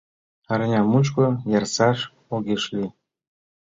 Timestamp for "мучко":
0.91-1.25